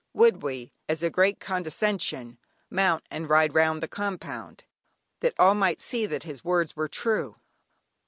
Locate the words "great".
1.11-1.39